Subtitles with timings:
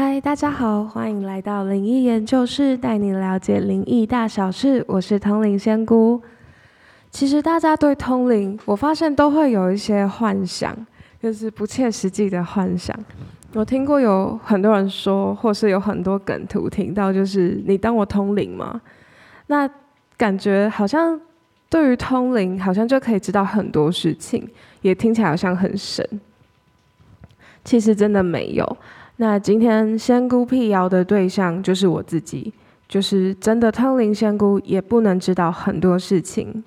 [0.00, 4.84] 嗨，大家好，欢迎来到灵异研究室，带你了解灵异大小事。
[4.86, 6.22] 我是通灵仙姑。
[7.10, 10.72] 其实大家对通灵，我发现都会有一些幻想，
[11.20, 12.96] 就是不切实际的幻想。
[13.54, 18.80] 我听过有很多人说，或是有很多梗图听到，就是你当我通灵吗？
[19.48, 19.68] 那
[20.16, 21.20] 感觉好像
[21.68, 24.48] 对于通灵，好像就可以知道很多事情，
[24.80, 26.08] 也听起来好像很神。
[27.64, 28.76] 其实真的没有。
[29.20, 32.52] 那今天仙姑辟谣的对象就是我自己，
[32.88, 36.62] 就是真的通灵仙姑，也不能知道很多事情。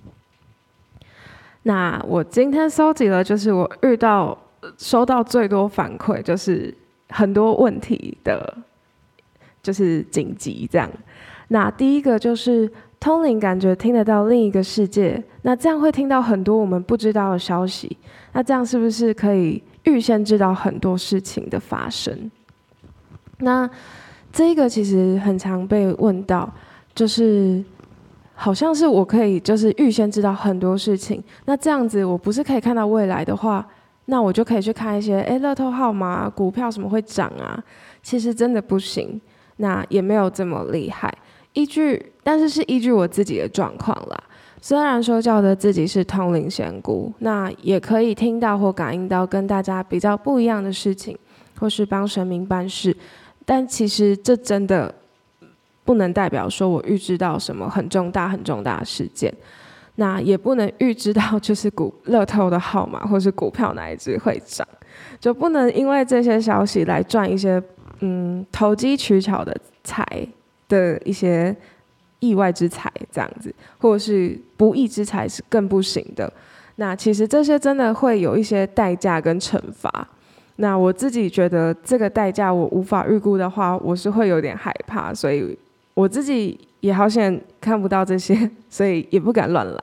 [1.63, 4.37] 那我今天收集了，就是我遇到
[4.77, 6.75] 收到最多反馈，就是
[7.07, 8.57] 很多问题的，
[9.63, 10.91] 就是紧急这样。
[11.47, 17.95] 那第一个就是通灵，感觉听得到另一个世界，那这样会听到很多我们不知道的消息，
[18.33, 22.29] 那这样是不是可以预先知道很多事情的发生？
[23.41, 23.69] 那
[24.31, 26.51] 这个其实很常被问到，
[26.95, 27.63] 就是
[28.33, 31.21] 好像是我可以就是预先知道很多事情。
[31.45, 33.67] 那这样子我不是可以看到未来的话，
[34.05, 37.61] 那我就可以去看一些哎乐透号码、股票什么会涨啊？
[38.01, 39.19] 其实真的不行，
[39.57, 41.13] 那也没有这么厉害。
[41.53, 44.23] 依据，但是是依据我自己的状况啦。
[44.61, 51.17] 虽然说叫的自己是通灵仙姑，那也可以听到或感应到跟大家比较不一样的事情，
[51.59, 52.95] 或是帮神明办事。
[53.51, 54.95] 但其实这真的
[55.83, 59.29] 不能代表说我预知到什么很重大很重大事件，
[59.95, 64.65] 那也不能预知到就是股乐透的号码或是股票哪一只会涨，
[65.19, 67.61] 就不能因为这些消息来赚一些
[67.99, 70.25] 嗯投机取巧的财
[70.69, 71.53] 的一些
[72.19, 76.31] 意外之财这样子，或是不义之财是更不行的。
[76.77, 80.07] 那其实这些真的会有一些代价跟惩罚。
[80.61, 85.57] 那我自己觉得这个代价我无法预估的话，我是会有点害怕，所以
[85.95, 89.81] 我自己也好像看不到这些，所以也不敢乱来。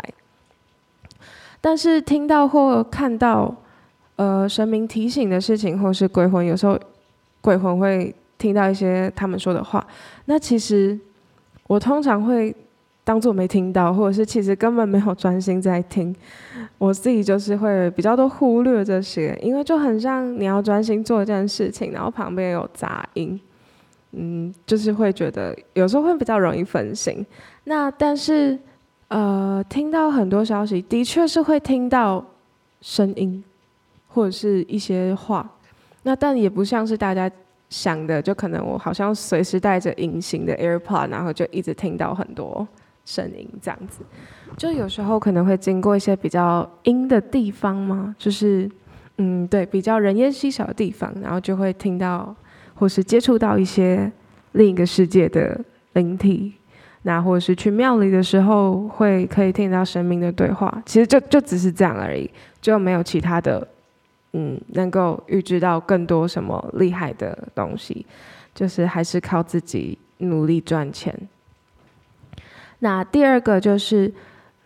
[1.60, 3.52] 但是听到或看到，
[4.14, 6.78] 呃，神明提醒的事情，或是鬼魂，有时候
[7.40, 9.84] 鬼魂会听到一些他们说的话，
[10.26, 10.96] 那其实
[11.66, 12.54] 我通常会。
[13.08, 16.14] 当做没听到，或者是其实根本没有专心在听，
[16.76, 23.40] 我自己就是会比较多忽略这些，因为就很像你要专心做一件事情，然后旁边有杂音，
[24.12, 27.24] 嗯，就是会觉得有时候会比较容易分心。
[27.64, 28.58] 那但是
[29.08, 32.22] 呃，听到很多消息，的确是会听到
[32.82, 33.42] 声音
[34.06, 35.50] 或者是一些话，
[36.02, 37.30] 那但也不像是大家
[37.70, 42.68] 想的，就可能我好像随时带着隐形的 AirPod，然后就一直听到很多。
[43.08, 44.00] 声音这样子，
[44.58, 48.70] 就有时候可能会经过一些比较阴的地方嘛，就是
[49.16, 52.36] 嗯，对，比较人烟稀少的地方，然后就会听到
[52.74, 54.12] 或是接触到一些
[54.52, 55.58] 另一个世界的
[55.94, 56.52] 灵体，
[57.04, 62.30] 那或者是去庙里的时候会可以听到神明的对话，其实就就只是这样而已，
[62.60, 63.66] 就没有其他的，
[64.34, 68.04] 嗯，能够预知到更多什么厉害的东西，
[68.54, 71.18] 就是还是靠自己努力赚钱。
[72.80, 74.12] 那第二个就是，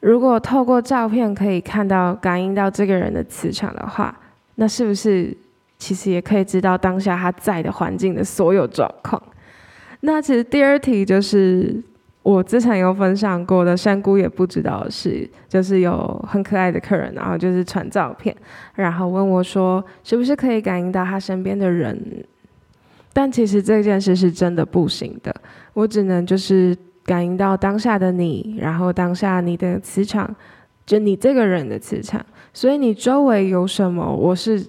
[0.01, 4.15] 如果透过照片可以看到、感应到这个人的磁场的话，
[4.57, 5.35] 那是不是
[5.79, 9.23] 其实也可以知道当下他在的环境的所有状况？
[10.01, 11.83] 那其实第二题就是
[12.23, 18.37] 我之前有分享过的，山姑也不知道是，就是有很可爱的客人，然后就是传照片，
[18.75, 21.99] 然后问我说，是不是可以感应到他身边的人？
[23.15, 25.35] 但其实这件事是真的不行的，
[25.73, 26.77] 我只能就是。
[27.05, 30.35] 感应到当下的你，然后当下你的磁场，
[30.87, 34.65] 就你这个人的磁场，所以你周围有什么，我是，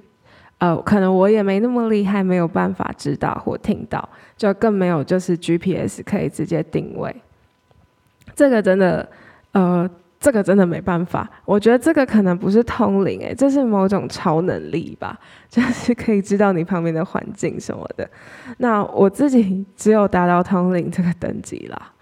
[0.58, 7.16] 呃，可能我也没那么厉害，没有办法知道或听到，就更没有就是 GPS 可以直接定位。
[8.36, 9.08] 这个真的，
[9.52, 9.88] 呃，
[10.20, 11.30] 这个真的没办法。
[11.46, 15.20] 我觉得这个可能不是通灵，诶，这是某种超能力吧，
[15.50, 18.10] 就是可以知道你旁边的环境什么的。
[18.58, 21.93] 那我自己只有达到通灵这个等级啦。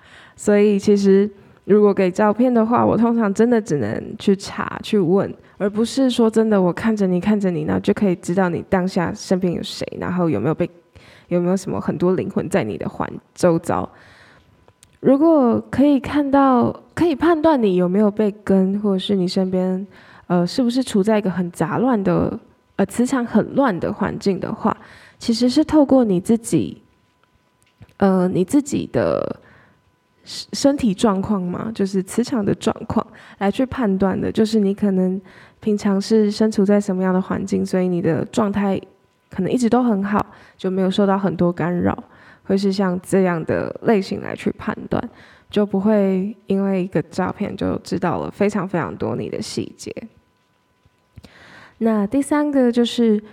[0.41, 1.29] 所以其实，
[1.65, 10.67] 如果给照片的话，我通常真的只能去查、去问，而不是说真的我看着你、看着你，然后就可以知道你当下身边有谁，然后有没有被，
[11.27, 13.87] 有没有什么很多灵魂在你的环周遭。
[14.99, 19.85] 如果可以看到、可以判断你有没有被跟，或者是你身边，
[20.25, 22.39] 呃，是不是处在一个很杂乱的、
[22.77, 24.75] 呃，磁场很乱的环境的话，
[25.19, 26.81] 其实是透过你自己，
[27.97, 29.39] 呃，你自己的。
[30.23, 33.05] 身体状况嘛，就是磁场的状况
[33.39, 35.19] 来去判断的，就是你可能
[35.59, 38.79] 平常是身处在什么样的环境，所以你的状态
[39.29, 40.23] 可能一直都很好，
[40.57, 42.03] 就没有受到很多干扰，
[42.43, 45.09] 会是像这样的类型来去判断，
[45.49, 49.91] 就不会因为一个照片就知道了非常非常多你的细节。
[51.79, 53.23] 那第三个就是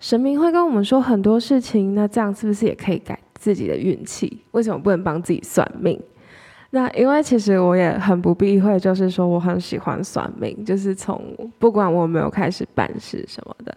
[0.00, 4.42] 神明会跟我们说很多事情，那这样是不是也可以改自己的运气？
[4.50, 6.00] 为什么不能帮自己算命？
[6.70, 11.22] 那因为其实我也很不避讳，就是说我很喜欢算命，就是从
[11.60, 13.74] 不管我没有开始办事什么的，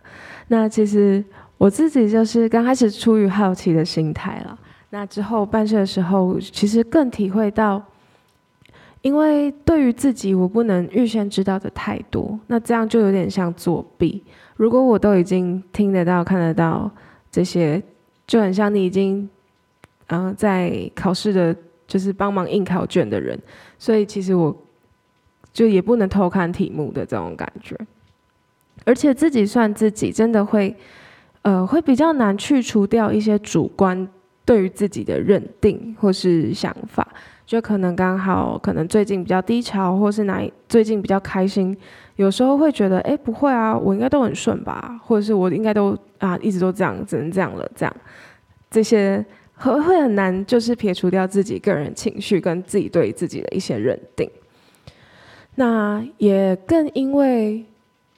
[0.47, 1.23] 那其实
[1.59, 4.57] 我自己就是刚开始出于好奇的心态了。
[4.89, 7.81] 那之后办事的时候，其实更体会到，
[9.01, 14.23] 因为对于自己我不能预先知道的太多，那这样就有点像作弊。
[14.55, 16.89] 如果我都已经听得到、看得到
[17.31, 17.81] 这些，
[18.25, 19.29] 就很像你已经
[20.07, 21.55] 嗯在考试的。
[21.89, 23.35] 就是帮忙印考卷的人，
[23.79, 24.55] 所以其实我
[25.51, 27.75] 就也不能偷看题目的这种感觉，
[28.85, 30.75] 而且自己算自己真的会，
[31.41, 34.07] 呃，会比较难去除掉一些主观
[34.45, 37.07] 对于自己的认定或是想法，
[37.43, 41.75] 就可能刚好可能最近比较低潮，或是哪最近比较开心，
[42.17, 47.95] 有时候会觉得，哎，不会啊，我应该都很顺吧，或者是我应该都啊一直都这样，只能这样了，这样
[48.69, 49.25] 这些。
[49.59, 54.29] 会会很难，就是撇除掉自己个人情绪跟自己对自己的一些认定。
[55.55, 57.65] 那也更因为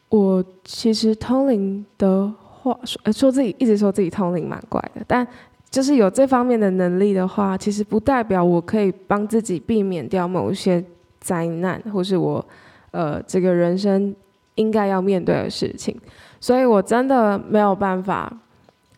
[0.09, 5.27] 我其实通灵的话说说自己一直说自己通灵蛮怪的，但
[5.71, 10.83] 就是有这方面的能力的话，其实不代表我可以帮自己避免掉某一些
[11.19, 12.45] 灾难，或是我
[12.91, 14.15] 呃这个人生
[14.55, 15.99] 应该要面对的事情。
[16.39, 18.31] 所以我真的没有办法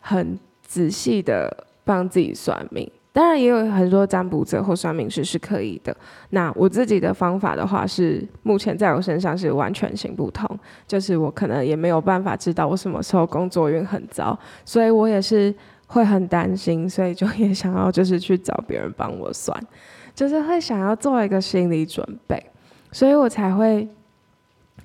[0.00, 1.64] 很仔细的。
[1.84, 5.96] 帮自己算命，当然也有很多占卜者或算命师是可以的。
[6.30, 10.48] 那我自己的方法的话，是目前在我身上是完全行不通，
[10.86, 15.54] 就是我可能也没有办法知道我什么时候工作运很糟， 所以我也是
[15.86, 19.56] 会很担心，所以就也想要就是去找别人帮我算，
[20.14, 22.42] 就是会想要做一个心理准备，
[22.90, 23.86] 所以我才会，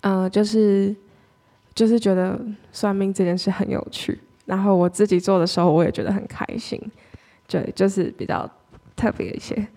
[0.02, 0.96] 嗯，就是
[1.74, 2.40] 就是觉得
[2.72, 4.20] 算命这件事很有趣。
[4.50, 6.82] 然后我自己做的时候，我也觉得很开心，
[7.48, 8.50] 对，就是比较
[8.96, 9.68] 特别一些。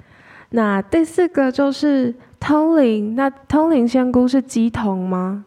[0.48, 5.44] 那第四个就是通灵，那通灵仙姑是鸡童吗？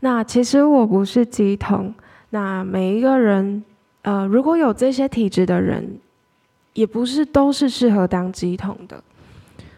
[0.00, 1.92] 那其实我不是鸡童。
[2.30, 3.64] 那每一个人，
[4.02, 5.98] 呃，如果有这些体质的人，
[6.74, 9.02] 也不是都是适合当鸡童的。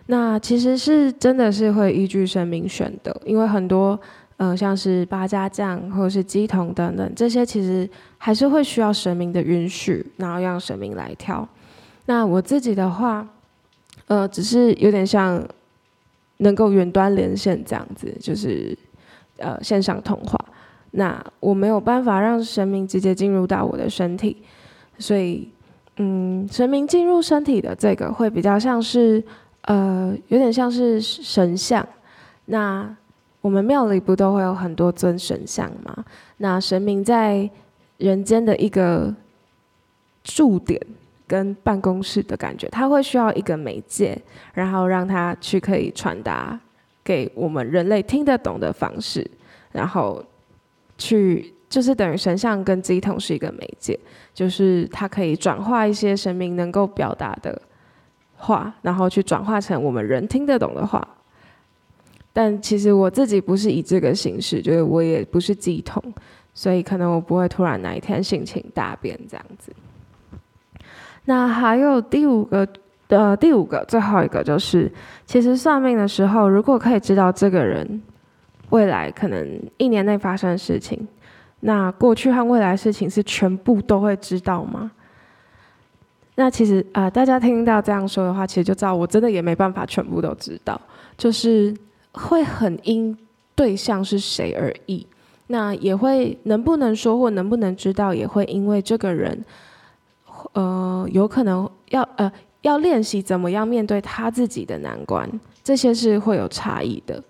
[0.08, 3.98] 那其实是真的是会依据神明选的，因为很多。
[4.38, 7.88] 嗯，像是八家将或者是鸡童等等，这些其实
[8.18, 11.48] 还是会需要神明的允许，然后让神明来挑。
[12.04, 13.26] 那我自己的话，
[14.06, 15.42] 呃，只是有点像
[16.38, 18.76] 能够远端连线这样子，就是
[19.38, 20.38] 呃线上通话。
[20.90, 24.36] 那我没有办法让神明直接进入到我的身体，
[24.98, 25.50] 所以
[25.96, 29.22] 嗯，神明进入身体的这个会比较像是
[29.62, 31.86] 呃，有点像是神像。
[32.44, 32.94] 那
[33.46, 36.04] 我们庙里不都会有很多尊神像吗？
[36.38, 37.48] 那神明在
[37.98, 39.14] 人间的一个
[40.24, 40.84] 驻点
[41.28, 44.20] 跟办公室的感觉，他会需要一个媒介，
[44.52, 46.58] 然后让他去可以传达
[47.04, 49.24] 给我们人类听得懂的方式，
[49.70, 50.20] 然后
[50.98, 53.96] 去就是等于神像跟机筒是一个媒介，
[54.34, 57.62] 就是它可以转化一些神明能够表达的
[58.38, 61.06] 话，然后去转化成我们人听得懂的话。
[62.38, 66.02] 但其实我自己不是以这个形式，就是我也不是鸡同，
[66.52, 69.72] 所以可能我不会突然哪一天性情大变这样子。
[71.24, 72.68] 那还有第五个，
[73.08, 74.92] 呃，第五个最后一个就是，
[75.24, 78.02] 其实算命的时候，如果可以知道这个人
[78.68, 81.08] 未来可能一年内发生的事情，
[81.60, 84.90] 那过去和未来事情是全部都会知道吗？
[86.34, 90.78] 那其实啊，大家听到这样说的话，其实就知道我真的也没办法全部都知道，
[91.16, 91.74] 就是。
[92.16, 93.16] 会很因
[93.54, 95.06] 对象是谁而异，
[95.48, 99.44] 那也会能不能说或能不能知道，也会因为这个人，
[100.52, 102.32] 呃，有可能要呃
[102.62, 105.30] 要练习怎么样面对他自己的难关，
[105.62, 107.22] 这些是会有差异的。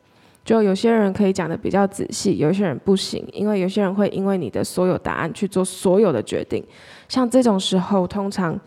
[0.44, 6.64] 就有些人可以讲的比较仔细，有些人不行，因为有些人会因为你的所有答案去做所有的决定。
[7.08, 8.58] 像这种时候，通常。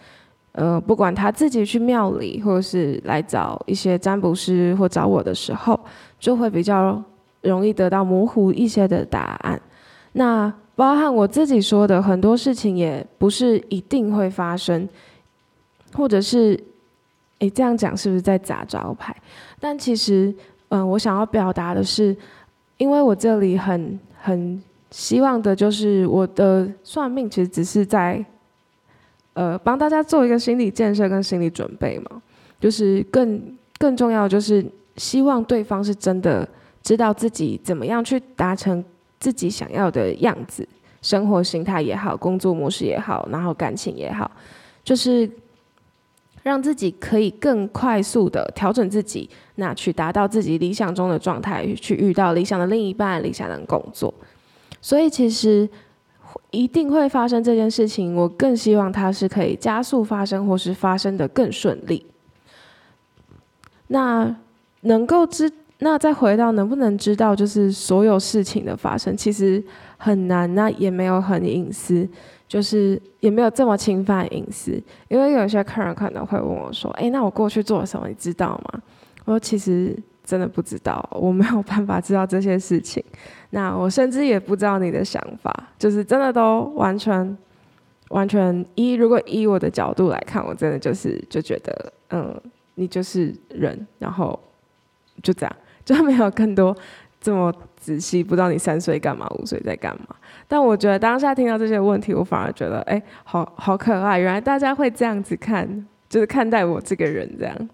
[0.54, 5.80] 呃，不管他自己去庙里，或者是来找一些占卜师或找我的时候，
[6.20, 7.02] 就会比较
[7.42, 9.62] 容易得到模糊一些的答案。
[10.14, 14.88] 那包含我自己说的很多事情，也不是一定会发生，
[15.94, 16.60] 或者是，
[17.40, 19.16] 诶，这样讲是不是在砸招牌？
[19.60, 20.34] 但其实，
[20.70, 22.16] 嗯，我想要表达的是，
[22.78, 28.26] 因为我这里很很希望的就是我的算命其实只是在，
[29.34, 32.22] 呃，帮大家做一个心理建设跟心理准备嘛，
[32.60, 33.42] 就是更
[33.78, 34.66] 更重要就是
[34.98, 36.48] 希望对方是真的
[36.84, 38.84] 知道自己怎么样去达成
[39.20, 40.68] 自己想要的样子，
[41.02, 44.30] 生活形态也好，工作模式也好，然后感情也好，
[44.84, 45.30] 就是。
[46.42, 54.12] 让自己可以更快速的调整自己，那去达到自己理想中的状态，去遇到理想的另一半、理想的工作。
[54.82, 55.70] 所以其实
[56.52, 62.06] 一定会发生这件事情，我更希望它是可以加速发生，或是发生的更顺利。
[63.88, 64.36] 那
[64.82, 69.64] 能够知，那再回到能不能知道，就是所有事情的发生，其实
[69.98, 72.08] 很难，那也没有很隐私。
[72.48, 74.72] 就是也没有这么侵犯隐私，
[75.08, 78.08] 因为有些客人可能会问我说：“哎，那我过去做了什么？
[78.08, 78.82] 你知道吗？”
[79.26, 79.96] 我说：“其实
[80.30, 83.04] 真的不知道，我没有办法知道这些事情。
[83.50, 87.36] 那我甚至也不知道你的想法，就是真的都完全
[88.10, 92.40] 完全依如果依我的角度来看，我真的就是就觉得，嗯，
[92.76, 94.40] 你就是人，然后
[95.24, 96.78] 就这样，就没有更多
[97.20, 100.16] 这么仔细，不知道你三岁干嘛，五岁在干嘛。”
[100.48, 104.20] 但我觉得当下听到这些问题，我反而觉得，哎，好好可爱。
[104.20, 107.70] 原来大家会这样子看，就是看待我这个人这样。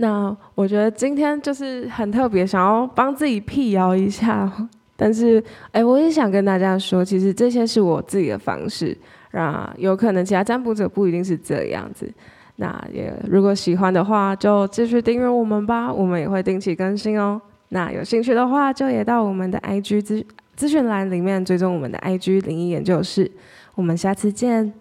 [0.00, 4.50] 那我觉得今天就是很特别，想要帮自己辟谣一下。
[4.96, 5.42] 但是，
[5.72, 8.96] 哎，我也想跟大家说，其实这些是我自己的方式。
[9.32, 12.10] 那有可能其他占卜者不一定是这样子。
[12.56, 17.40] 那也如果喜欢的话，就继续订阅我们吧，我们也会定期更新哦。
[17.68, 20.26] 那有兴趣的话，就也到我们的 IG 资。
[20.56, 23.30] 资讯栏里面追踪我们的 IG 灵异研究室，
[23.74, 24.72] 我们下次见。